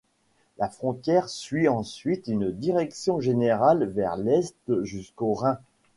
[0.57, 5.59] La frontière suit ensuite une direction générale vers l'est, jusqu'au Rhin.